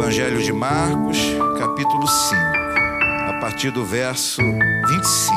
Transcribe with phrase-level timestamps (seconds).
[0.00, 1.18] Evangelho de Marcos,
[1.58, 2.40] capítulo 5,
[3.28, 5.34] a partir do verso 25.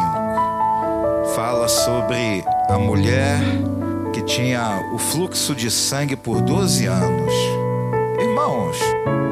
[1.35, 3.41] Fala sobre a mulher
[4.13, 7.33] que tinha o fluxo de sangue por 12 anos.
[8.17, 8.77] Irmãos,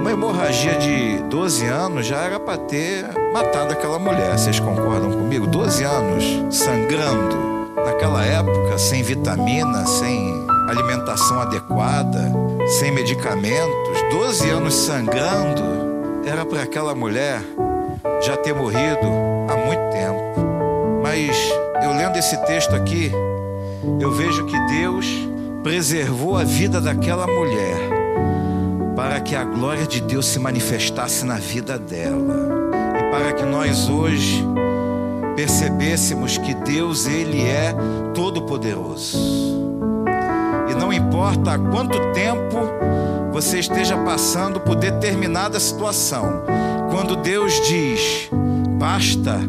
[0.01, 4.37] uma hemorragia de 12 anos já era para ter matado aquela mulher.
[4.37, 5.47] Vocês concordam comigo?
[5.47, 7.71] 12 anos sangrando.
[7.77, 12.31] Naquela época, sem vitamina, sem alimentação adequada,
[12.79, 15.63] sem medicamentos, 12 anos sangrando,
[16.25, 17.41] era para aquela mulher
[18.21, 19.07] já ter morrido
[19.47, 21.01] há muito tempo.
[21.01, 21.35] Mas
[21.81, 23.09] eu lendo esse texto aqui,
[24.01, 25.05] eu vejo que Deus
[25.63, 27.77] preservou a vida daquela mulher
[28.95, 32.61] para que a glória de Deus se manifestasse na vida dela
[32.99, 34.43] e para que nós hoje
[35.37, 37.73] percebêssemos que Deus ele é
[38.13, 39.17] todo poderoso.
[40.69, 42.57] E não importa há quanto tempo
[43.31, 46.43] você esteja passando por determinada situação,
[46.89, 48.29] quando Deus diz:
[48.77, 49.39] "Basta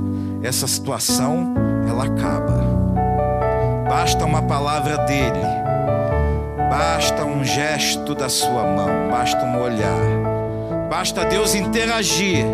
[0.42, 1.54] essa situação",
[1.88, 2.62] ela acaba.
[3.88, 5.62] Basta uma palavra dele.
[6.70, 10.88] Basta um gesto da sua mão, basta um olhar.
[10.88, 12.44] Basta Deus interagir,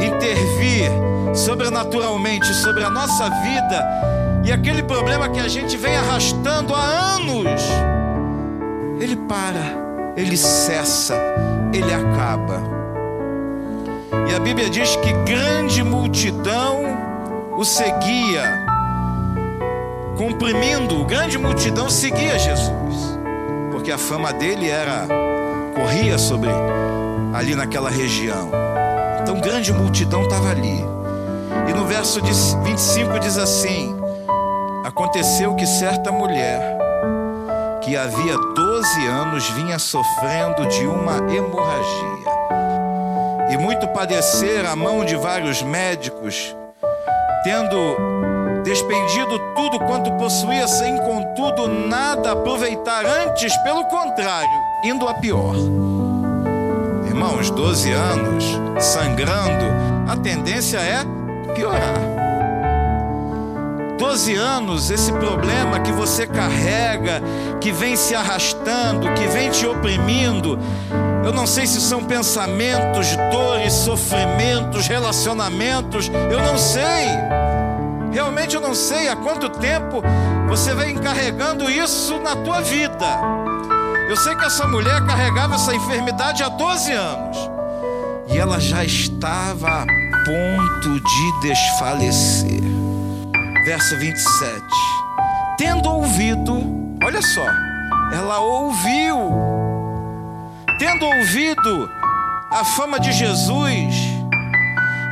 [0.00, 0.90] intervir
[1.34, 4.12] sobrenaturalmente sobre a nossa vida
[4.44, 7.62] e aquele problema que a gente vem arrastando há anos,
[9.00, 11.16] ele para, ele cessa,
[11.72, 12.60] ele acaba.
[14.30, 16.82] E a Bíblia diz que grande multidão
[17.56, 18.66] o seguia,
[20.16, 23.18] comprimindo, grande multidão seguia Jesus,
[23.70, 25.06] porque a fama dele era
[25.74, 26.50] corria sobre
[27.32, 28.50] ali naquela região.
[29.20, 30.84] Então grande multidão estava ali.
[31.68, 33.96] E no verso 25 diz assim:
[34.84, 36.78] Aconteceu que certa mulher,
[37.82, 42.22] que havia 12 anos vinha sofrendo de uma hemorragia,
[43.50, 46.56] e muito padecer a mão de vários médicos,
[47.42, 47.76] tendo
[48.62, 54.48] despendido tudo quanto possuía, sem contudo nada aproveitar, antes, pelo contrário,
[54.84, 55.56] indo a pior.
[57.06, 58.44] Irmãos, 12 anos,
[58.78, 59.64] sangrando,
[60.08, 61.04] a tendência é
[61.52, 62.21] piorar.
[64.02, 67.22] 12 anos, esse problema que você carrega,
[67.60, 70.58] que vem se arrastando, que vem te oprimindo,
[71.24, 77.06] eu não sei se são pensamentos, dores, sofrimentos, relacionamentos, eu não sei.
[78.10, 80.02] Realmente eu não sei há quanto tempo
[80.48, 83.06] você vem carregando isso na tua vida.
[84.10, 87.38] Eu sei que essa mulher carregava essa enfermidade há 12 anos.
[88.28, 89.86] E ela já estava a
[90.24, 92.71] ponto de desfalecer.
[93.64, 94.60] Verso 27.
[95.56, 97.46] Tendo ouvido, olha só,
[98.12, 99.30] ela ouviu.
[100.80, 101.88] Tendo ouvido
[102.50, 103.94] a fama de Jesus,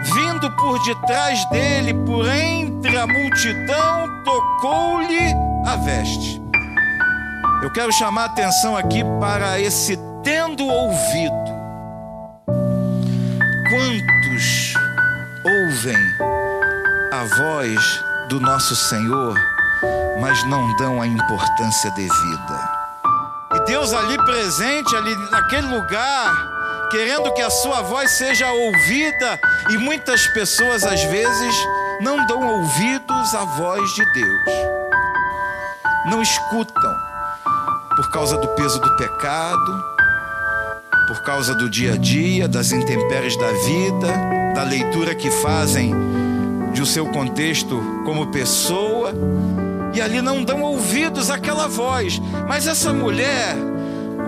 [0.03, 5.32] vindo por detrás dele, por entre a multidão, tocou-lhe
[5.65, 6.43] a veste.
[7.62, 11.50] Eu quero chamar a atenção aqui para esse tendo ouvido.
[13.69, 14.75] Quantos
[15.44, 15.97] ouvem
[17.12, 19.35] a voz do nosso Senhor,
[20.21, 22.71] mas não dão a importância devida?
[23.53, 26.33] E Deus ali presente, ali naquele lugar,
[26.93, 31.53] querendo que a sua voz seja ouvida, e muitas pessoas às vezes
[32.01, 34.55] não dão ouvidos à voz de Deus,
[36.07, 36.95] não escutam
[37.97, 39.85] por causa do peso do pecado,
[41.09, 46.30] por causa do dia a dia, das intempéries da vida, da leitura que fazem
[46.72, 49.12] de o seu contexto como pessoa,
[49.92, 52.20] e ali não dão ouvidos àquela voz.
[52.48, 53.56] Mas essa mulher,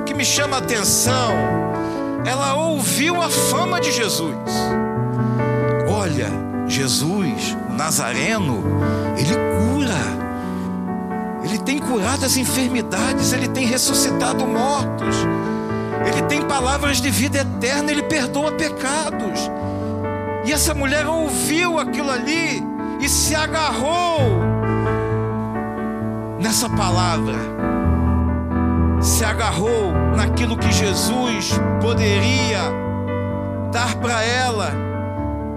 [0.01, 1.33] o que me chama a atenção,
[2.25, 4.37] ela ouviu a fama de Jesus.
[5.89, 6.29] Olha,
[6.67, 8.63] Jesus, o Nazareno,
[9.17, 10.23] ele cura.
[11.45, 15.17] Ele tem curado as enfermidades, ele tem ressuscitado mortos.
[16.07, 19.51] Ele tem palavras de vida eterna, ele perdoa pecados.
[20.45, 22.63] E essa mulher ouviu aquilo ali
[23.01, 24.19] e se agarrou
[26.41, 27.35] nessa palavra.
[29.01, 32.61] Se agarrou naquilo que Jesus poderia
[33.73, 34.73] dar para ela,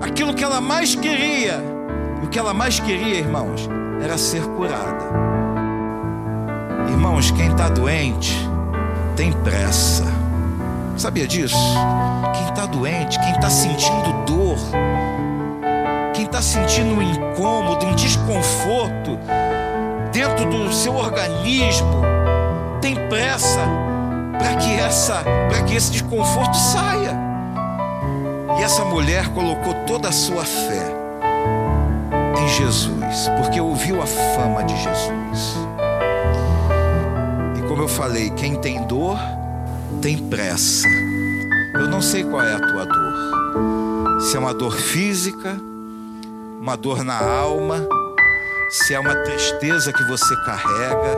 [0.01, 1.63] aquilo que ela mais queria.
[2.21, 3.67] E o que ela mais queria, irmãos,
[4.01, 5.05] era ser curada.
[6.89, 8.35] Irmãos, quem está doente
[9.15, 10.24] tem pressa.
[10.97, 11.57] Sabia disso?
[12.33, 14.57] Quem está doente, quem está sentindo dor,
[16.13, 19.19] quem está sentindo um incômodo, um desconforto
[20.11, 22.01] dentro do seu organismo,
[22.79, 23.59] tem pressa
[24.39, 27.13] para que essa, para que esse desconforto saia.
[28.57, 30.93] E essa mulher colocou toda a sua fé
[32.41, 35.57] em Jesus, porque ouviu a fama de Jesus.
[37.57, 39.19] E como eu falei, quem tem dor,
[40.05, 40.87] tem pressa.
[41.73, 44.21] Eu não sei qual é a tua dor.
[44.21, 45.59] Se é uma dor física,
[46.61, 47.87] uma dor na alma,
[48.69, 51.17] se é uma tristeza que você carrega,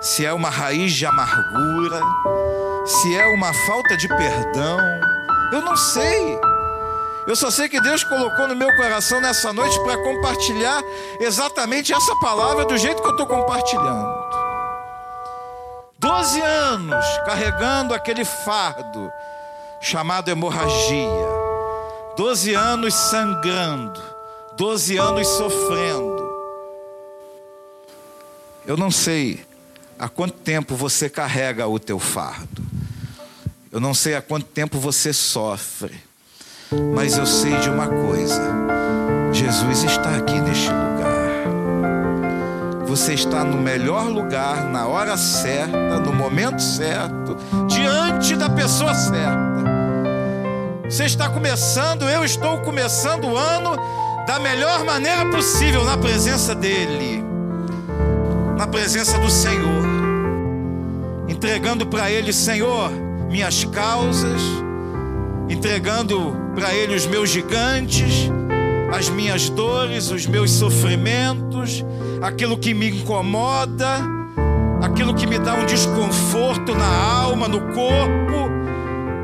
[0.00, 2.00] se é uma raiz de amargura,
[2.86, 4.78] se é uma falta de perdão,
[5.52, 6.40] eu não sei.
[7.26, 10.80] Eu só sei que Deus colocou no meu coração nessa noite para compartilhar
[11.20, 14.25] exatamente essa palavra do jeito que eu estou compartilhando.
[16.16, 19.12] Doze anos carregando aquele fardo
[19.82, 21.28] chamado hemorragia.
[22.16, 24.02] Doze anos sangrando.
[24.56, 26.26] Doze anos sofrendo.
[28.66, 29.44] Eu não sei
[29.98, 32.64] há quanto tempo você carrega o teu fardo.
[33.70, 36.02] Eu não sei há quanto tempo você sofre.
[36.94, 38.40] Mas eu sei de uma coisa:
[39.34, 40.85] Jesus está aqui neste lugar.
[42.86, 47.36] Você está no melhor lugar, na hora certa, no momento certo,
[47.66, 49.64] diante da pessoa certa.
[50.88, 53.76] Você está começando, eu estou começando o ano
[54.24, 57.24] da melhor maneira possível, na presença dEle,
[58.56, 59.84] na presença do Senhor,
[61.28, 62.90] entregando para Ele, Senhor,
[63.28, 64.40] minhas causas,
[65.48, 68.30] entregando para Ele os meus gigantes,
[68.92, 71.84] as minhas dores, os meus sofrimentos,
[72.22, 74.00] aquilo que me incomoda,
[74.82, 78.50] aquilo que me dá um desconforto na alma, no corpo.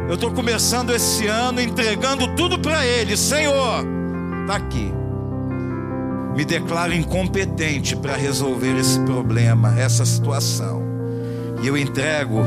[0.09, 3.85] Eu estou começando esse ano entregando tudo para Ele, Senhor,
[4.43, 4.93] está aqui.
[6.35, 10.83] Me declaro incompetente para resolver esse problema, essa situação.
[11.63, 12.41] E eu entrego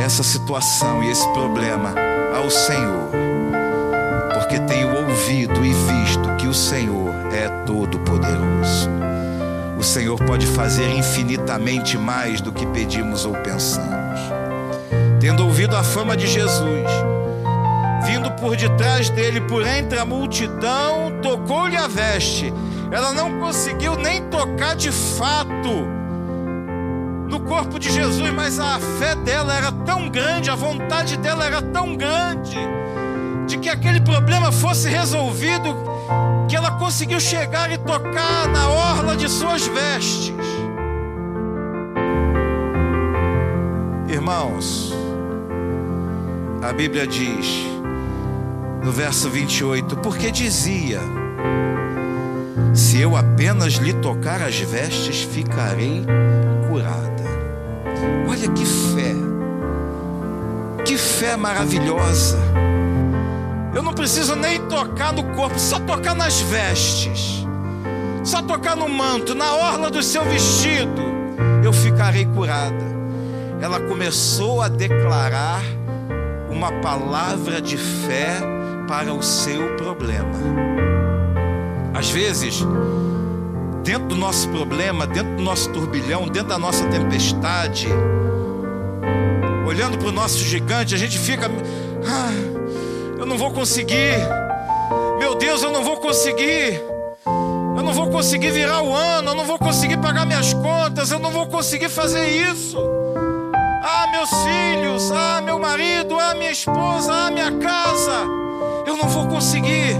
[0.00, 1.94] essa situação e esse problema
[2.36, 3.10] ao Senhor,
[4.46, 8.88] porque tenho ouvido e visto que o Senhor é todo-poderoso.
[9.76, 14.20] O Senhor pode fazer infinitamente mais do que pedimos ou pensamos.
[15.18, 16.88] Tendo ouvido a fama de Jesus,
[18.04, 22.54] vindo por detrás dele, por entre a multidão, tocou-lhe a veste.
[22.92, 25.88] Ela não conseguiu nem tocar de fato
[27.28, 31.60] no corpo de Jesus, mas a fé dela era tão grande, a vontade dela era
[31.60, 32.56] tão grande,
[33.46, 35.74] de que aquele problema fosse resolvido,
[36.48, 40.34] que ela conseguiu chegar e tocar na orla de suas vestes.
[44.08, 44.92] Irmãos,
[46.62, 47.64] a Bíblia diz,
[48.82, 51.00] no verso 28, porque dizia:
[52.74, 56.04] Se eu apenas lhe tocar as vestes, ficarei
[56.68, 57.22] curado.
[58.28, 59.14] Olha que fé,
[60.84, 62.65] que fé maravilhosa.
[63.76, 67.46] Eu não preciso nem tocar no corpo, só tocar nas vestes,
[68.24, 71.02] só tocar no manto, na orla do seu vestido,
[71.62, 72.86] eu ficarei curada.
[73.60, 75.60] Ela começou a declarar
[76.48, 78.40] uma palavra de fé
[78.88, 80.32] para o seu problema.
[81.92, 82.64] Às vezes,
[83.84, 87.88] dentro do nosso problema, dentro do nosso turbilhão, dentro da nossa tempestade,
[89.66, 91.50] olhando para o nosso gigante, a gente fica,
[92.06, 92.56] ah,
[93.18, 94.16] eu não vou conseguir,
[95.18, 96.80] meu Deus, eu não vou conseguir,
[97.76, 101.18] eu não vou conseguir virar o ano, eu não vou conseguir pagar minhas contas, eu
[101.18, 102.78] não vou conseguir fazer isso.
[103.82, 108.24] Ah, meus filhos, ah, meu marido, ah, minha esposa, ah, minha casa,
[108.86, 109.96] eu não vou conseguir.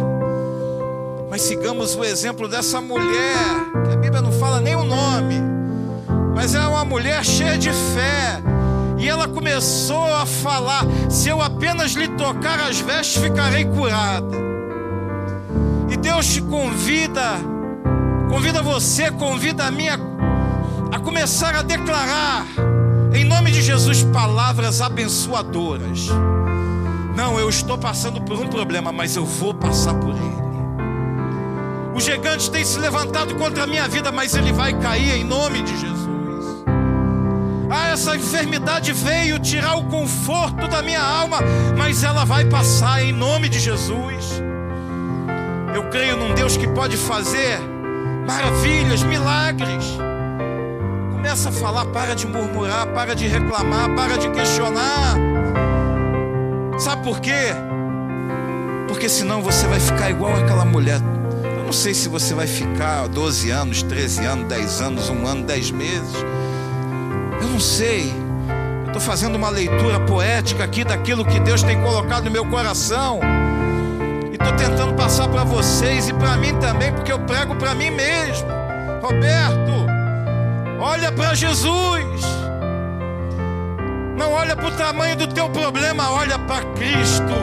[1.30, 3.36] Mas sigamos o exemplo dessa mulher,
[3.86, 5.40] que a Bíblia não fala nem o nome,
[6.34, 8.55] mas é uma mulher cheia de fé.
[9.06, 14.36] E ela começou a falar: se eu apenas lhe tocar as vestes, ficarei curada.
[15.88, 17.36] E Deus te convida,
[18.28, 19.96] convida você, convida a minha
[20.92, 22.46] a começar a declarar,
[23.14, 26.08] em nome de Jesus, palavras abençoadoras.
[27.16, 30.46] Não, eu estou passando por um problema, mas eu vou passar por ele.
[31.94, 35.62] O gigante tem se levantado contra a minha vida, mas ele vai cair em nome
[35.62, 36.05] de Jesus.
[37.76, 41.40] Ah, essa enfermidade veio tirar o conforto da minha alma,
[41.76, 44.42] mas ela vai passar em nome de Jesus.
[45.74, 47.58] Eu creio num Deus que pode fazer
[48.26, 49.84] maravilhas, milagres.
[51.12, 55.14] Começa a falar, para de murmurar, para de reclamar, para de questionar.
[56.78, 57.52] Sabe por quê?
[58.88, 61.00] Porque senão você vai ficar igual aquela mulher
[61.66, 65.72] não sei se você vai ficar 12 anos, 13 anos, 10 anos, um ano, 10
[65.72, 66.14] meses.
[67.46, 68.12] Eu não sei.
[68.82, 73.20] Eu estou fazendo uma leitura poética aqui daquilo que Deus tem colocado no meu coração.
[74.32, 77.90] E estou tentando passar para vocês e para mim também, porque eu prego para mim
[77.90, 78.48] mesmo.
[79.00, 79.86] Roberto,
[80.80, 82.24] olha para Jesus.
[84.18, 87.34] Não olha para o tamanho do teu problema, olha para Cristo.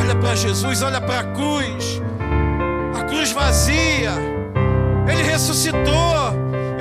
[0.00, 2.02] Olha para Jesus, olha para a cruz.
[2.98, 4.10] A cruz vazia.
[5.06, 6.31] Ele ressuscitou.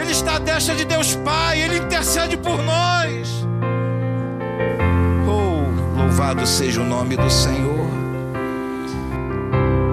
[0.01, 1.61] Ele está à destra de Deus Pai.
[1.61, 3.45] Ele intercede por nós.
[5.27, 7.89] Oh, louvado seja o nome do Senhor.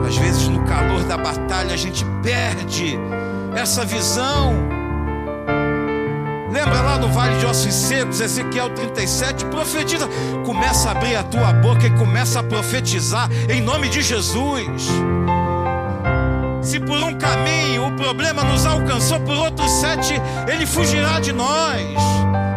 [0.06, 2.98] Às vezes, no calor da batalha, a gente perde
[3.54, 4.54] essa visão.
[6.50, 10.08] Lembra lá no Vale de Ossos Secos, Ezequiel 37, profetiza.
[10.46, 14.88] Começa a abrir a tua boca e começa a profetizar em nome de Jesus.
[16.68, 21.80] Se por um caminho o problema nos alcançou, por outros sete ele fugirá de nós,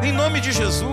[0.04, 0.92] em nome de Jesus.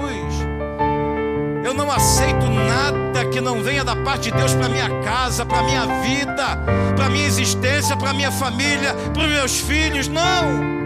[1.65, 5.65] Eu não aceito nada que não venha da parte de Deus para minha casa, para
[5.65, 6.63] minha vida,
[6.95, 10.07] para minha existência, para minha família, para os meus filhos.
[10.07, 10.79] Não.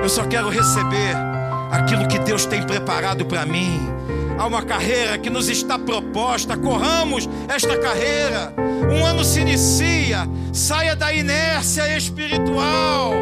[0.00, 1.16] Eu só quero receber
[1.72, 3.80] aquilo que Deus tem preparado para mim.
[4.38, 8.54] Há uma carreira que nos está proposta, corramos esta carreira.
[8.88, 13.12] Um ano se inicia, saia da inércia espiritual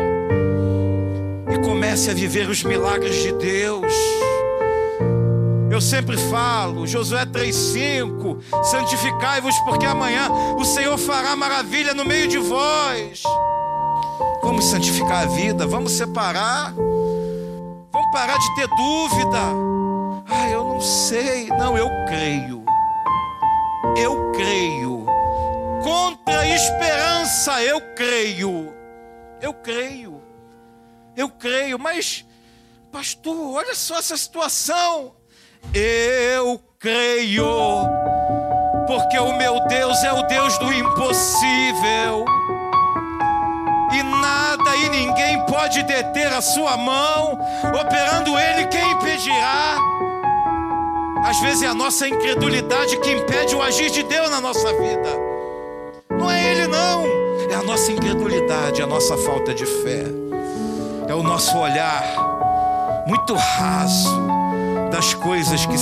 [1.50, 3.94] e comece a viver os milagres de Deus.
[5.70, 12.38] Eu sempre falo, Josué 3,5: santificai-vos, porque amanhã o Senhor fará maravilha no meio de
[12.38, 13.23] vós.
[14.42, 19.75] Vamos santificar a vida, vamos separar, vamos parar de ter dúvida.
[20.87, 22.64] Sei, não, eu creio,
[23.97, 25.05] eu creio,
[25.83, 28.73] contra a esperança, eu creio,
[29.43, 30.23] eu creio,
[31.16, 32.25] eu creio, mas,
[32.93, 35.16] pastor, olha só essa situação.
[35.75, 37.49] Eu creio,
[38.87, 42.25] porque o meu Deus é o Deus do impossível,
[43.93, 47.40] e nada e ninguém pode deter a sua mão,
[47.75, 49.97] operando Ele, quem impedirá?
[51.26, 55.11] Às vezes é a nossa incredulidade que impede o agir de Deus na nossa vida,
[56.09, 57.04] não é Ele, não,
[57.50, 60.04] é a nossa incredulidade, a nossa falta de fé,
[61.09, 64.09] é o nosso olhar muito raso
[64.92, 65.76] das coisas que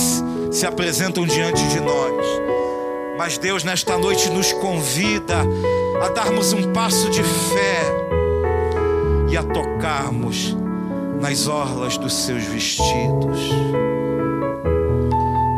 [0.51, 2.25] se apresentam diante de nós.
[3.15, 5.37] Mas Deus, nesta noite, nos convida
[6.03, 7.81] a darmos um passo de fé
[9.29, 10.57] e a tocarmos
[11.21, 13.94] nas orlas dos seus vestidos.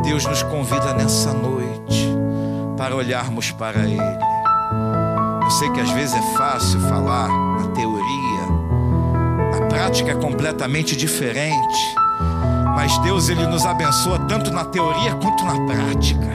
[0.07, 2.07] Deus nos convida nessa noite
[2.77, 3.99] para olharmos para Ele.
[5.43, 11.95] Eu sei que às vezes é fácil falar na teoria, a prática é completamente diferente.
[12.73, 16.27] Mas Deus ele nos abençoa tanto na teoria quanto na prática.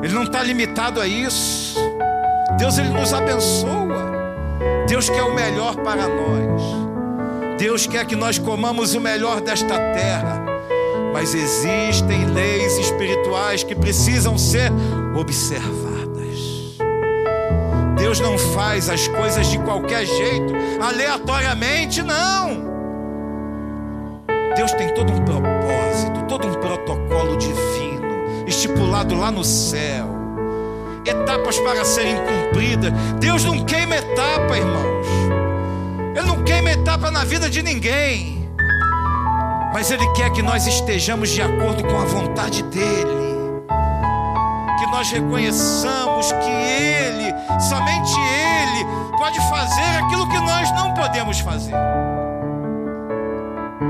[0.00, 1.76] Ele não está limitado a isso.
[2.56, 4.12] Deus ele nos abençoa.
[4.86, 6.62] Deus quer o melhor para nós.
[7.58, 10.45] Deus quer que nós comamos o melhor desta terra.
[11.16, 14.70] Mas existem leis espirituais que precisam ser
[15.18, 16.76] observadas.
[17.96, 22.66] Deus não faz as coisas de qualquer jeito, aleatoriamente, não.
[24.56, 30.06] Deus tem todo um propósito, todo um protocolo divino, estipulado lá no céu,
[31.02, 32.92] etapas para serem cumpridas.
[33.18, 35.06] Deus não queima etapa, irmãos.
[36.14, 38.35] Ele não queima etapa na vida de ninguém,
[39.76, 43.66] mas Ele quer que nós estejamos de acordo com a vontade dEle,
[44.78, 47.30] que nós reconheçamos que Ele,
[47.60, 48.86] somente Ele,
[49.18, 51.74] pode fazer aquilo que nós não podemos fazer.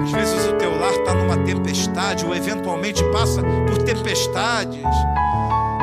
[0.02, 4.82] Às vezes o teu lar está numa tempestade, ou eventualmente passa por tempestades.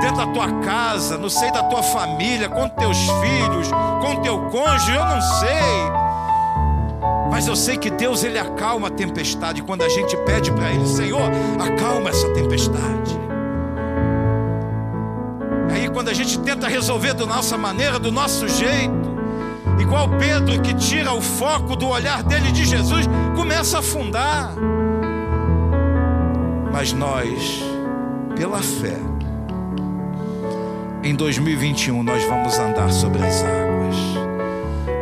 [0.01, 3.69] Dentro da tua casa, no seio da tua família, com teus filhos,
[4.01, 6.02] com teu cônjuge, eu não sei.
[7.33, 10.85] Mas eu sei que Deus ele acalma a tempestade quando a gente pede para ele,
[10.85, 13.19] Senhor, acalma essa tempestade.
[15.71, 19.17] Aí quando a gente tenta resolver da nossa maneira, do nosso jeito,
[19.79, 24.53] igual Pedro que tira o foco do olhar dele de Jesus, começa a afundar.
[26.71, 27.63] Mas nós,
[28.35, 28.99] pela fé,
[31.03, 34.22] em 2021 nós vamos andar sobre as águas,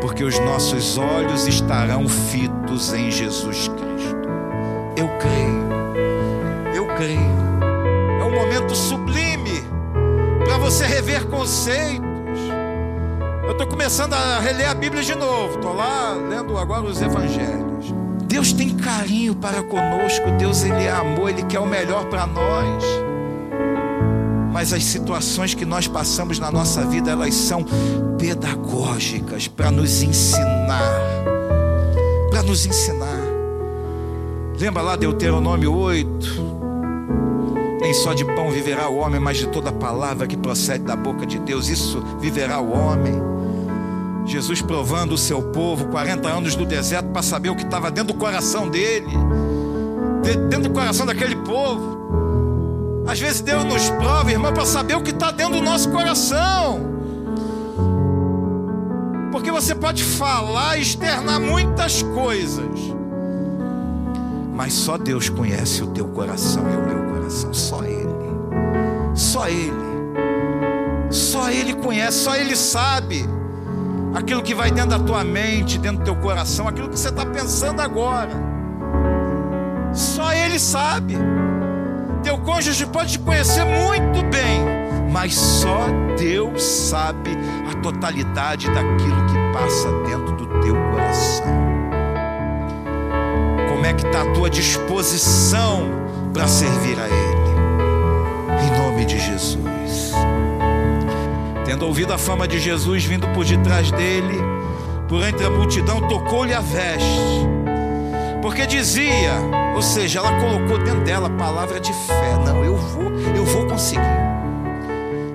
[0.02, 4.30] porque os nossos olhos estarão fitos em Jesus Cristo.
[4.98, 7.42] Eu creio, eu creio.
[8.20, 9.64] É um momento sublime
[10.44, 12.12] para você rever conceitos
[13.52, 15.56] eu estou começando a reler a Bíblia de novo.
[15.56, 17.94] Estou lá lendo agora os Evangelhos.
[18.24, 20.32] Deus tem carinho para conosco.
[20.38, 21.30] Deus ele é amor.
[21.30, 22.82] Ele quer o melhor para nós.
[24.52, 27.66] Mas as situações que nós passamos na nossa vida, elas são
[28.18, 31.02] pedagógicas para nos ensinar.
[32.30, 33.22] Para nos ensinar.
[34.60, 36.62] Lembra lá Deuteronômio 8?
[37.80, 41.26] Nem só de pão viverá o homem, mas de toda palavra que procede da boca
[41.26, 43.14] de Deus, isso viverá o homem.
[44.26, 48.14] Jesus provando o seu povo, 40 anos no deserto, para saber o que estava dentro
[48.14, 49.08] do coração dele,
[50.48, 52.01] dentro do coração daquele povo.
[53.08, 56.92] Às vezes Deus nos prova, irmão, para saber o que está dentro do nosso coração.
[59.32, 62.66] Porque você pode falar, externar muitas coisas,
[64.54, 68.12] mas só Deus conhece o teu coração e o meu coração, só Ele.
[69.16, 69.72] Só Ele.
[71.10, 73.28] Só Ele conhece, só Ele sabe
[74.14, 77.26] aquilo que vai dentro da tua mente, dentro do teu coração, aquilo que você está
[77.26, 78.32] pensando agora.
[79.94, 81.18] Só Ele sabe.
[82.24, 84.62] Teu cônjuge pode te conhecer muito bem,
[85.12, 85.88] mas só
[86.18, 87.32] Deus sabe
[87.70, 91.46] a totalidade daquilo que passa dentro do teu coração.
[93.70, 95.90] Como é que está a tua disposição
[96.32, 98.68] para servir a Ele?
[98.68, 100.14] Em nome de Jesus.
[101.66, 104.38] Tendo ouvido a fama de Jesus vindo por detrás dele,
[105.08, 107.48] por entre a multidão, tocou-lhe a veste,
[108.42, 109.34] porque dizia:
[109.76, 112.38] ou seja, ela colocou dentro dela a palavra de fé.
[112.46, 114.02] Não, eu vou, eu vou conseguir.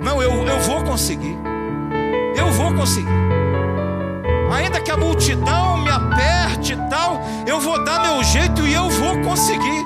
[0.03, 1.37] Não, eu, eu vou conseguir.
[2.37, 3.17] Eu vou conseguir.
[4.53, 8.89] Ainda que a multidão me aperte e tal, eu vou dar meu jeito e eu
[8.89, 9.85] vou conseguir.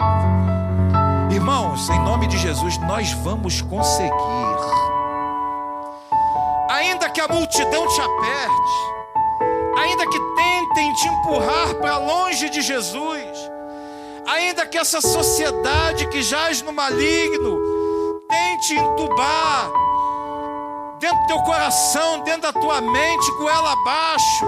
[1.30, 4.10] Irmãos, em nome de Jesus, nós vamos conseguir.
[6.70, 8.99] Ainda que a multidão te aperte,
[9.80, 13.50] ainda que tentem te empurrar para longe de Jesus,
[14.26, 17.58] ainda que essa sociedade que jaz no maligno
[18.28, 19.70] tente entubar
[21.00, 24.46] dentro do teu coração, dentro da tua mente, com ela abaixo,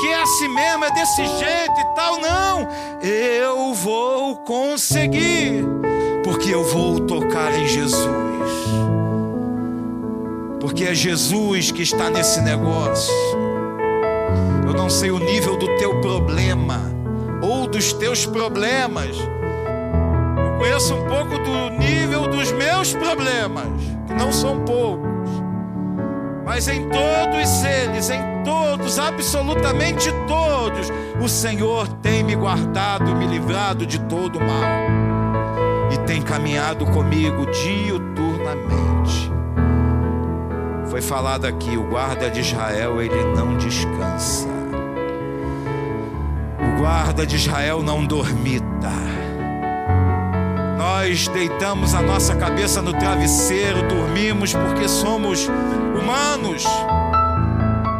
[0.00, 2.68] que é assim mesmo, é desse jeito e tal, não,
[3.00, 5.64] eu vou conseguir,
[6.24, 8.10] porque eu vou tocar em Jesus,
[10.60, 13.14] porque é Jesus que está nesse negócio.
[14.66, 16.80] Eu não sei o nível do teu problema
[17.40, 19.16] ou dos teus problemas.
[19.16, 23.68] Eu conheço um pouco do nível dos meus problemas,
[24.08, 25.30] que não são poucos.
[26.44, 30.90] Mas em todos eles, em todos, absolutamente todos,
[31.22, 34.86] o Senhor tem me guardado, me livrado de todo mal.
[35.92, 39.30] E tem caminhado comigo diuturnamente.
[40.88, 44.55] Foi falado aqui, o guarda de Israel, ele não descansa
[46.76, 48.66] guarda de Israel não dormita.
[50.76, 55.48] Nós deitamos a nossa cabeça no travesseiro, dormimos porque somos
[55.98, 56.64] humanos.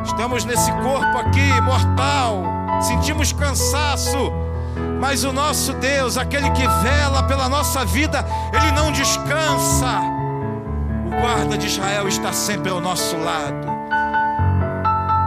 [0.05, 2.43] Estamos nesse corpo aqui mortal,
[2.81, 4.33] sentimos cansaço,
[5.01, 10.01] mas o nosso Deus, aquele que vela pela nossa vida, ele não descansa.
[11.07, 13.67] O guarda de Israel está sempre ao nosso lado,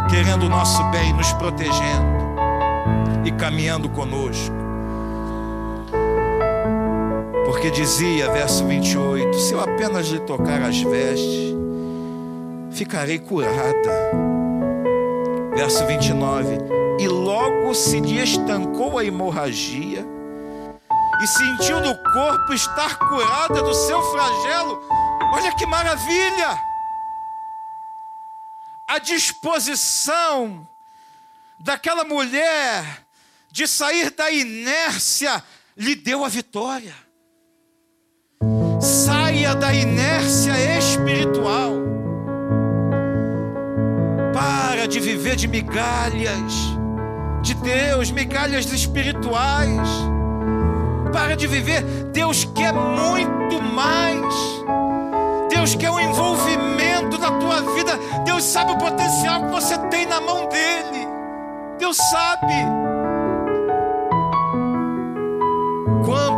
[0.09, 2.18] querendo o nosso bem, nos protegendo
[3.25, 4.55] e caminhando conosco.
[7.45, 11.55] Porque dizia, verso 28, se eu apenas lhe tocar as vestes,
[12.71, 13.91] ficarei curada.
[15.55, 16.57] Verso 29,
[16.99, 20.05] e logo se lhe estancou a hemorragia,
[21.21, 24.81] e sentiu no corpo estar curada do seu flagelo.
[25.33, 26.57] Olha que maravilha!
[28.87, 30.65] A disposição
[31.59, 33.03] daquela mulher
[33.51, 35.43] de sair da inércia,
[35.75, 36.93] lhe deu a vitória.
[38.79, 41.73] Saia da inércia espiritual.
[44.33, 46.53] Para de viver de migalhas
[47.41, 49.89] de Deus, migalhas espirituais.
[51.11, 51.83] Para de viver.
[52.13, 54.33] Deus quer muito mais.
[55.49, 57.97] Deus quer um envolvimento na tua vida.
[58.23, 61.07] Deus sabe o potencial que você tem na mão dele.
[61.77, 62.88] Deus sabe.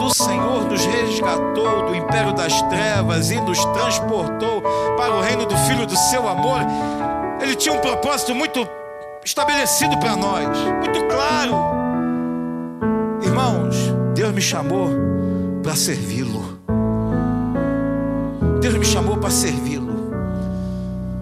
[0.02, 4.60] Quando o Senhor nos resgatou do império das trevas e nos transportou
[4.98, 6.62] para o reino do Filho do seu amor,
[7.40, 8.68] Ele tinha um propósito muito
[9.24, 10.48] estabelecido para nós,
[10.80, 11.54] muito claro.
[13.22, 13.76] Irmãos,
[14.16, 14.90] Deus me chamou
[15.62, 16.60] para servi-lo.
[18.60, 20.12] Deus me chamou para servi-lo.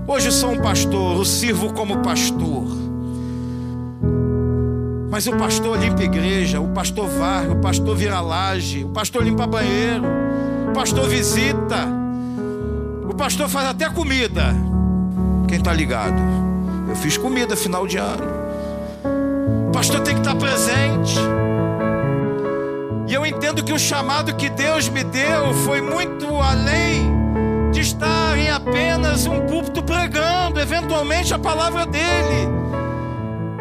[0.07, 2.78] Hoje sou um pastor, eu sirvo como pastor.
[5.19, 9.45] Mas o pastor limpa igreja, o pastor varre, o pastor vira laje, o pastor limpa
[9.45, 10.05] banheiro,
[10.69, 11.99] o pastor visita,
[13.19, 14.55] pastor faz até comida.
[15.45, 16.15] Quem está ligado?
[16.87, 18.23] Eu fiz comida final de ano.
[19.67, 21.19] O pastor tem que estar presente.
[23.05, 27.11] E eu entendo que o chamado que Deus me deu foi muito além
[27.73, 32.47] de estar em apenas um púlpito pregando, eventualmente, a palavra dele.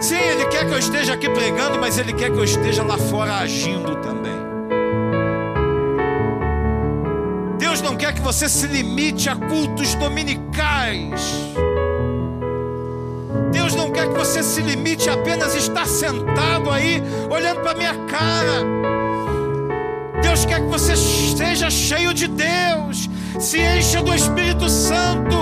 [0.01, 2.97] Sim, ele quer que eu esteja aqui pregando, mas ele quer que eu esteja lá
[2.97, 4.39] fora agindo também.
[7.59, 11.21] Deus não quer que você se limite a cultos dominicais.
[13.53, 17.95] Deus não quer que você se limite a apenas estar sentado aí, olhando para minha
[18.07, 18.65] cara.
[20.23, 23.09] Deus quer que você seja cheio de Deus,
[23.39, 25.37] se encha do Espírito Santo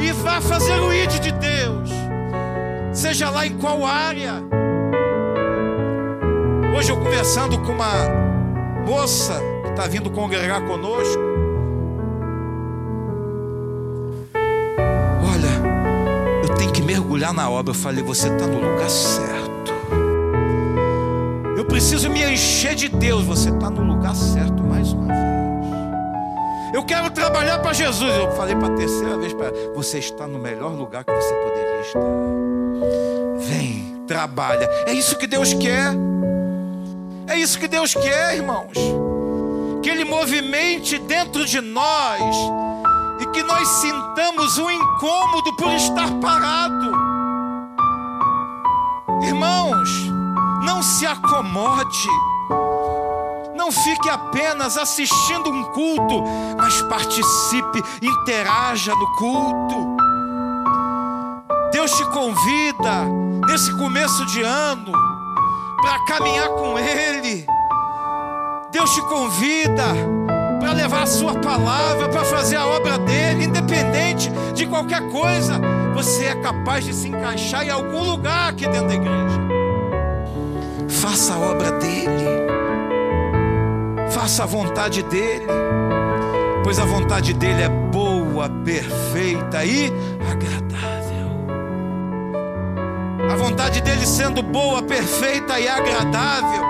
[0.00, 1.85] e vá fazer o id de Deus,
[2.96, 4.32] seja lá em qual área.
[6.76, 7.92] Hoje eu conversando com uma
[8.86, 11.22] moça que está vindo congregar conosco.
[15.30, 17.70] Olha, eu tenho que mergulhar na obra.
[17.70, 19.72] Eu falei, você está no lugar certo.
[21.56, 23.24] Eu preciso me encher de Deus.
[23.24, 25.16] Você está no lugar certo mais uma vez.
[26.74, 28.16] Eu quero trabalhar para Jesus.
[28.16, 31.80] Eu falei para a terceira vez para você está no melhor lugar que você poderia
[31.82, 32.45] estar.
[33.48, 34.68] Vem, trabalha.
[34.86, 35.92] É isso que Deus quer.
[37.28, 38.72] É isso que Deus quer, irmãos.
[39.82, 42.20] Que Ele movimente dentro de nós
[43.20, 46.90] e que nós sintamos um incômodo por estar parado.
[49.22, 49.88] Irmãos,
[50.64, 52.08] não se acomode.
[53.54, 56.22] Não fique apenas assistindo um culto,
[56.56, 59.96] mas participe, interaja no culto.
[61.72, 64.92] Deus te convida nesse começo de ano
[65.80, 67.46] para caminhar com Ele.
[68.70, 69.84] Deus te convida
[70.60, 75.60] para levar a Sua palavra, para fazer a obra dele, independente de qualquer coisa.
[75.94, 79.40] Você é capaz de se encaixar em algum lugar aqui dentro da igreja.
[80.88, 82.46] Faça a obra dele
[84.26, 85.46] faça a vontade dEle,
[86.64, 89.92] pois a vontade dEle é boa, perfeita e
[90.28, 90.65] agradável.
[93.30, 96.64] A vontade dEle sendo boa, perfeita e agradável,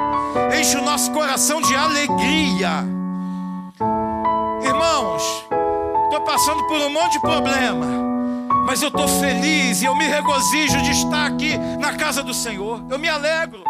[0.58, 2.84] enche o nosso coração de alegria.
[4.62, 5.22] Irmãos,
[6.04, 7.86] estou passando por um monte de problema,
[8.66, 12.82] mas eu estou feliz e eu me regozijo de estar aqui na casa do Senhor.
[12.88, 13.62] Eu me alegro.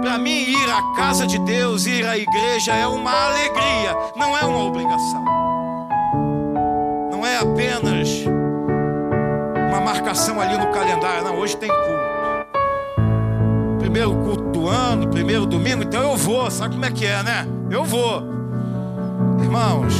[0.00, 4.44] Para mim, ir à casa de Deus, ir à igreja é uma alegria, não é
[4.44, 5.24] uma obrigação.
[7.10, 8.08] Não é apenas
[9.74, 11.24] uma marcação ali no calendário.
[11.24, 12.04] Não, hoje tem culto.
[13.80, 16.50] Primeiro culto do ano, primeiro domingo, então eu vou.
[16.50, 17.46] Sabe como é que é, né?
[17.70, 18.22] Eu vou.
[19.42, 19.94] Irmãos,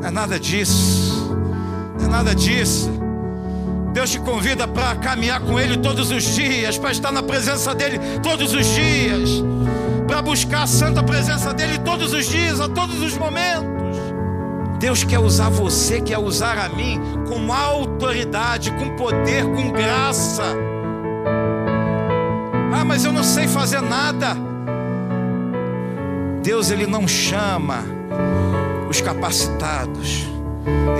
[0.00, 1.34] não é nada disso.
[1.98, 2.90] Não é nada disso.
[3.92, 7.98] Deus te convida para caminhar com Ele todos os dias, para estar na presença dEle
[8.22, 9.30] todos os dias,
[10.06, 13.73] para buscar a santa presença dEle todos os dias, a todos os momentos.
[14.84, 20.42] Deus quer usar você, quer usar a mim com autoridade, com poder, com graça.
[22.70, 24.36] Ah, mas eu não sei fazer nada.
[26.42, 27.78] Deus ele não chama
[28.86, 30.28] os capacitados.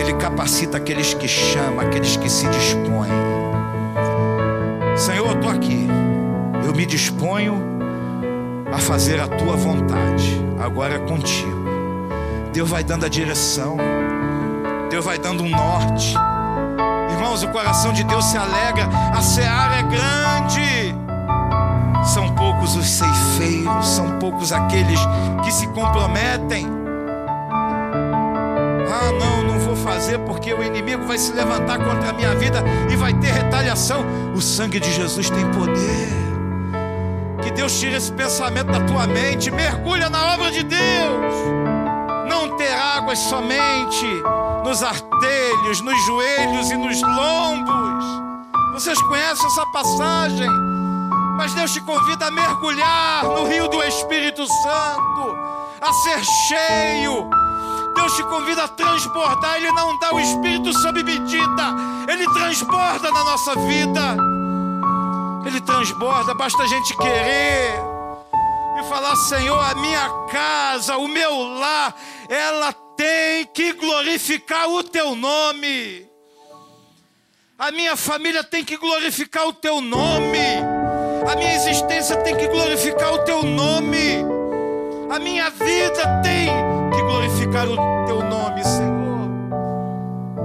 [0.00, 3.10] Ele capacita aqueles que chamam, aqueles que se dispõem.
[4.96, 5.86] Senhor, eu estou aqui.
[6.64, 7.62] Eu me disponho
[8.72, 10.40] a fazer a tua vontade.
[10.58, 11.63] Agora é contigo.
[12.54, 13.76] Deus vai dando a direção.
[14.88, 16.14] Deus vai dando um norte.
[17.10, 18.88] Irmãos, o coração de Deus se alegra.
[19.12, 20.94] A seara é grande.
[22.06, 25.00] São poucos os ceifeiros, são poucos aqueles
[25.42, 26.84] que se comprometem
[29.82, 34.04] fazer, porque o inimigo vai se levantar contra a minha vida e vai ter retaliação.
[34.34, 36.08] O sangue de Jesus tem poder.
[37.42, 41.63] Que Deus tire esse pensamento da tua mente, mergulha na obra de Deus.
[42.28, 44.22] Não ter águas somente
[44.64, 48.04] nos artelhos, nos joelhos e nos lombos.
[48.72, 50.48] Vocês conhecem essa passagem?
[51.36, 55.36] Mas Deus te convida a mergulhar no rio do Espírito Santo,
[55.80, 57.28] a ser cheio
[57.94, 59.56] Deus te convida a transbordar.
[59.56, 61.74] Ele não dá o Espírito sob medida.
[62.08, 64.16] Ele transborda na nossa vida.
[65.46, 66.34] Ele transborda.
[66.34, 67.93] Basta a gente querer
[68.78, 71.94] e falar: Senhor, a minha casa, o meu lar,
[72.28, 76.08] ela tem que glorificar o teu nome.
[77.58, 80.38] A minha família tem que glorificar o teu nome.
[81.26, 84.24] A minha existência tem que glorificar o teu nome.
[85.10, 86.48] A minha vida tem
[86.92, 88.94] que glorificar o teu nome, Senhor.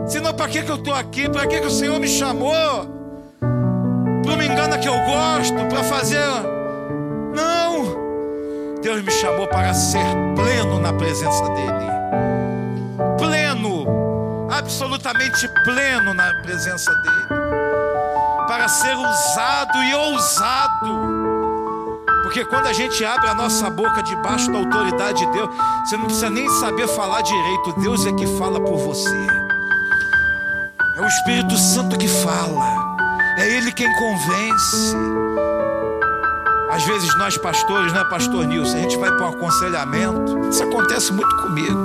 [0.07, 1.27] Senhor, para que, que eu estou aqui?
[1.29, 2.87] Para que, que o Senhor me chamou?
[4.23, 6.19] Para me engana que eu gosto, para fazer.
[7.35, 8.08] Não!
[8.81, 11.89] Deus me chamou para ser pleno na presença dEle.
[13.17, 17.39] Pleno, absolutamente pleno na presença dEle.
[18.47, 21.19] Para ser usado e ousado.
[22.23, 25.49] Porque quando a gente abre a nossa boca debaixo da autoridade de Deus,
[25.83, 29.27] você não precisa nem saber falar direito, Deus é que fala por você.
[30.95, 32.65] É o Espírito Santo que fala,
[33.37, 34.95] é Ele quem convence.
[36.79, 41.11] Às vezes nós pastores, né, pastor Nilson, a gente vai para um aconselhamento, isso acontece
[41.11, 41.77] muito comigo.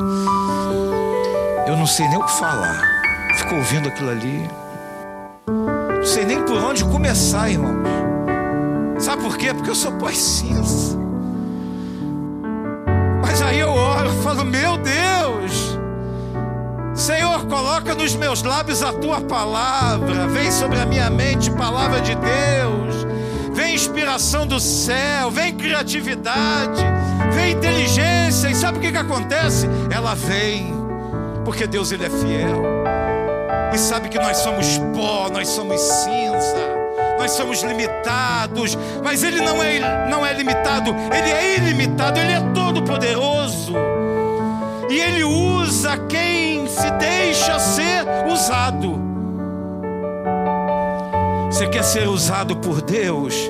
[1.67, 2.81] Eu não sei nem o que falar,
[3.37, 4.49] fico ouvindo aquilo ali,
[5.49, 7.83] não sei nem por onde começar, irmãos.
[9.01, 9.53] Sabe por quê?
[9.53, 10.97] Porque eu sou pós cinza.
[13.21, 15.77] Mas aí eu oro, falo, meu Deus,
[16.95, 22.15] Senhor, coloca nos meus lábios a tua palavra, vem sobre a minha mente palavra de
[22.15, 23.04] Deus,
[23.65, 26.83] vem inspiração do céu, vem criatividade,
[27.33, 29.67] vem inteligência, e sabe o que, que acontece?
[29.91, 30.73] Ela vem,
[31.45, 32.63] porque Deus ele é fiel,
[33.73, 36.75] e sabe que nós somos pó, nós somos cinza
[37.17, 42.41] nós somos limitados, mas Ele não é, não é limitado, Ele é ilimitado, Ele é
[42.53, 43.73] todo poderoso.
[44.91, 49.04] E Ele usa quem se deixa ser usado.
[51.55, 53.49] Você quer ser usado por Deus?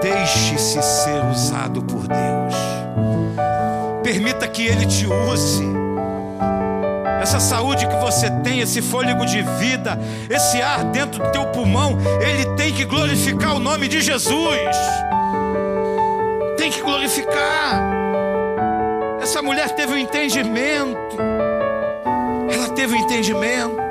[0.00, 2.54] Deixe-se ser usado por Deus.
[4.04, 5.64] Permita que Ele te use
[7.20, 9.98] essa saúde que você tem, esse fôlego de vida,
[10.30, 14.76] esse ar dentro do teu pulmão, ele tem que glorificar o nome de Jesus.
[16.56, 17.82] Tem que glorificar.
[19.20, 21.16] Essa mulher teve um entendimento.
[22.48, 23.82] Ela teve um entendimento.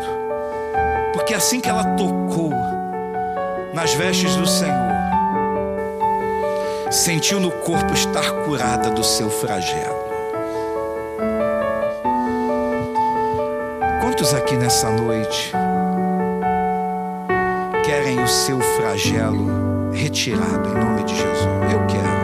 [1.12, 2.75] Porque assim que ela tocou
[3.76, 4.96] nas vestes do Senhor,
[6.90, 10.06] sentiu no corpo estar curada do seu flagelo.
[14.02, 15.52] Quantos aqui nessa noite
[17.84, 21.46] querem o seu flagelo retirado em nome de Jesus?
[21.74, 22.16] Eu quero.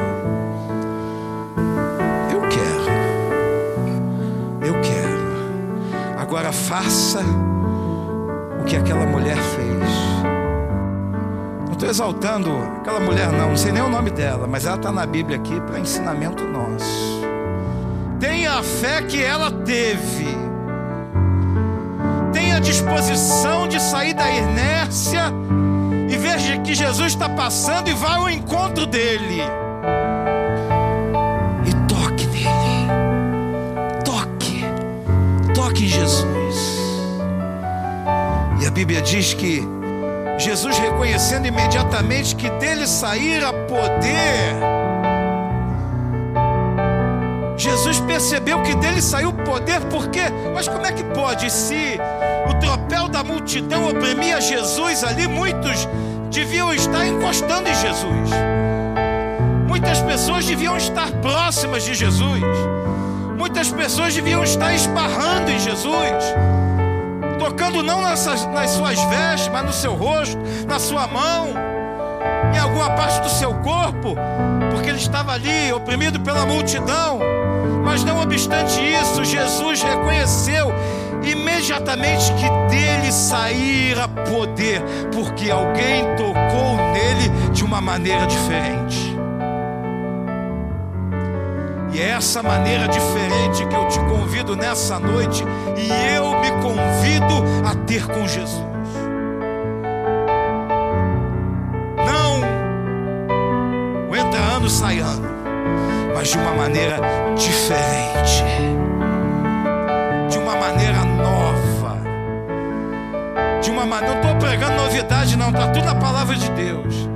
[2.32, 2.86] Eu quero.
[4.68, 6.18] Eu quero.
[6.18, 7.20] Agora faça
[8.62, 9.71] o que aquela mulher fez.
[11.82, 15.04] Estou exaltando aquela mulher, não, não sei nem o nome dela, mas ela está na
[15.04, 17.24] Bíblia aqui para ensinamento nosso.
[18.20, 20.28] Tenha a fé que ela teve
[22.32, 25.34] tenha disposição de sair da inércia
[26.08, 29.42] e veja que Jesus está passando e vá ao encontro dele.
[31.66, 32.90] E toque nele.
[34.06, 34.66] Toque.
[35.56, 36.80] Toque em Jesus.
[38.62, 39.81] E a Bíblia diz que
[40.42, 44.56] Jesus reconhecendo imediatamente que dele saíra poder.
[47.56, 52.00] Jesus percebeu que dele saiu poder, porque, mas como é que pode se
[52.50, 55.88] o tropel da multidão oprimia Jesus ali, muitos
[56.32, 58.32] deviam estar encostando em Jesus.
[59.68, 62.42] Muitas pessoas deviam estar próximas de Jesus.
[63.38, 66.34] Muitas pessoas deviam estar esbarrando em Jesus.
[67.42, 71.48] Tocando não nessas, nas suas vestes, mas no seu rosto, na sua mão,
[72.54, 74.16] em alguma parte do seu corpo,
[74.70, 77.20] porque ele estava ali oprimido pela multidão.
[77.84, 80.72] Mas não obstante isso, Jesus reconheceu
[81.24, 89.11] imediatamente que dele saíra poder, porque alguém tocou nele de uma maneira diferente.
[91.94, 95.44] E é essa maneira diferente que eu te convido nessa noite,
[95.78, 98.66] e eu me convido a ter com Jesus.
[102.06, 102.42] Não
[104.10, 105.28] o entra ano, sai ano,
[106.16, 106.98] mas de uma maneira
[107.36, 108.44] diferente
[110.32, 111.98] de uma maneira nova.
[113.62, 117.10] De uma maneira, não estou pregando novidade, não, está tudo na palavra de Deus.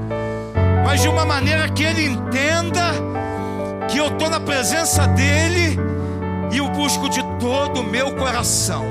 [0.83, 2.91] Mas de uma maneira que ele entenda
[3.89, 5.79] que eu estou na presença dele
[6.51, 8.85] e o busco de todo o meu coração.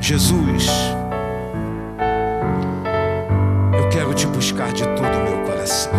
[0.00, 0.66] Jesus,
[3.78, 5.92] eu quero te buscar de todo o meu coração.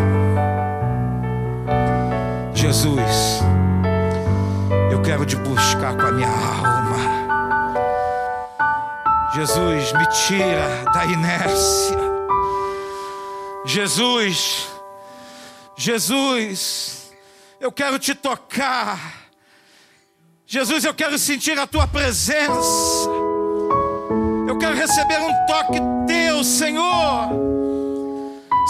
[2.54, 3.44] Jesus,
[5.04, 6.98] quero te buscar com a minha alma.
[9.36, 11.98] Jesus, me tira da inércia.
[13.66, 14.73] Jesus,
[15.76, 17.12] Jesus,
[17.60, 19.24] eu quero te tocar.
[20.46, 23.10] Jesus, eu quero sentir a tua presença.
[24.48, 27.30] Eu quero receber um toque teu, Senhor.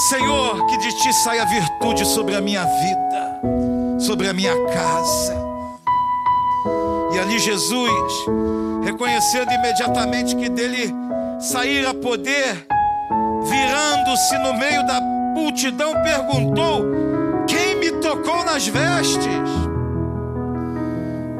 [0.09, 3.41] Senhor, que de ti saia virtude sobre a minha vida,
[3.99, 5.35] sobre a minha casa.
[7.13, 8.13] E ali Jesus,
[8.83, 10.91] reconhecendo imediatamente que dele
[11.39, 12.65] saíra poder,
[13.43, 14.99] virando-se no meio da
[15.33, 16.85] multidão, perguntou:
[17.47, 19.27] Quem me tocou nas vestes?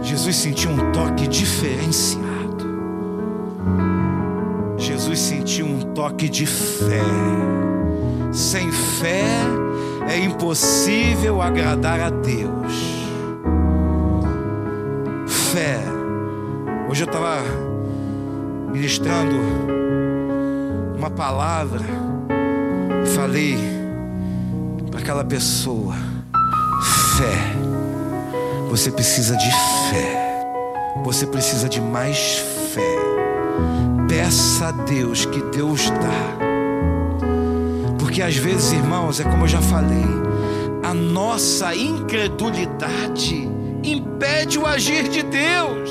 [0.02, 2.34] Jesus sentiu um toque diferenciado.
[4.78, 7.02] Jesus sentiu um toque de fé.
[8.32, 9.24] Sem fé
[10.10, 13.08] é impossível agradar a Deus.
[15.28, 15.80] Fé.
[16.90, 17.38] Hoje eu estava
[18.72, 19.36] ministrando
[20.98, 21.86] uma palavra
[23.04, 23.83] e falei
[25.04, 25.96] aquela pessoa:
[27.18, 27.54] fé.
[28.70, 29.52] Você precisa de
[29.92, 30.46] fé.
[31.04, 32.38] Você precisa de mais
[32.74, 32.98] fé.
[34.08, 36.38] Peça a Deus que Deus dá.
[38.00, 40.06] Porque às vezes, irmãos, é como eu já falei,
[40.82, 43.48] a nossa incredulidade
[43.84, 45.90] impede o agir de Deus.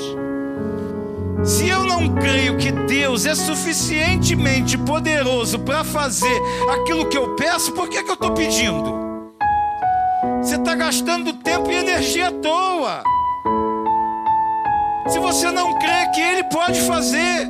[1.43, 6.41] Se eu não creio que Deus é suficientemente poderoso para fazer
[6.73, 9.02] aquilo que eu peço, por que, que eu estou pedindo?
[10.43, 13.01] Você está gastando tempo e energia à toa.
[15.07, 17.47] Se você não crê que Ele pode fazer,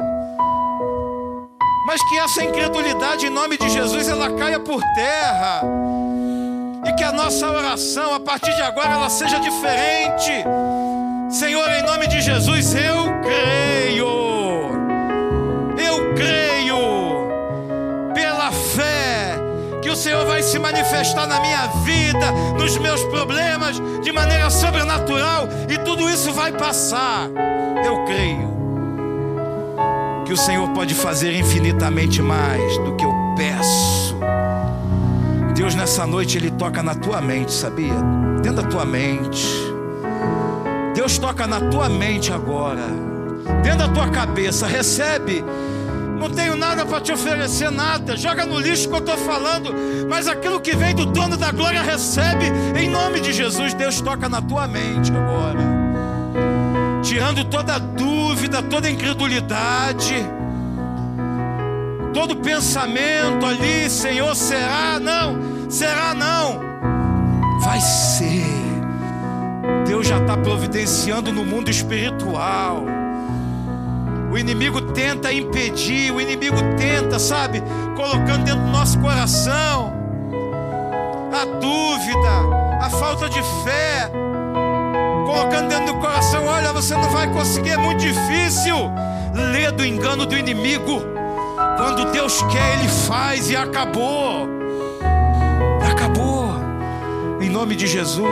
[1.88, 5.64] mas que essa incredulidade em nome de Jesus ela caia por terra
[6.86, 10.44] e que a nossa oração a partir de agora ela seja diferente.
[11.32, 13.93] Senhor, em nome de Jesus, eu creio.
[20.04, 26.10] Senhor vai se manifestar na minha vida, nos meus problemas de maneira sobrenatural e tudo
[26.10, 27.30] isso vai passar.
[27.86, 28.52] Eu creio
[30.26, 34.18] que o Senhor pode fazer infinitamente mais do que eu peço.
[35.56, 37.96] Deus nessa noite ele toca na tua mente, sabia?
[38.42, 39.48] Dentro da tua mente.
[40.94, 42.88] Deus toca na tua mente agora,
[43.63, 45.46] dentro da tua cabeça, recebe.
[46.24, 48.16] Não tenho nada para te oferecer, nada.
[48.16, 49.76] Joga no lixo que eu estou falando.
[50.10, 52.46] Mas aquilo que vem do dono da glória, recebe.
[52.80, 55.60] Em nome de Jesus, Deus toca na tua mente agora.
[57.02, 60.16] Tirando toda dúvida, toda incredulidade.
[62.14, 65.02] Todo pensamento ali, Senhor, será?
[65.02, 66.62] Não, será não.
[67.60, 68.46] Vai ser.
[69.86, 73.03] Deus já está providenciando no mundo espiritual.
[74.34, 77.62] O inimigo tenta impedir, o inimigo tenta, sabe,
[77.96, 79.93] colocando dentro do nosso coração
[81.32, 84.10] a dúvida, a falta de fé,
[85.24, 88.76] colocando dentro do coração: olha, você não vai conseguir, é muito difícil.
[89.36, 91.02] Lê do engano do inimigo.
[91.78, 94.50] Quando Deus quer, Ele faz e acabou.
[95.91, 96.56] Acabou.
[97.39, 98.24] Em nome de Jesus.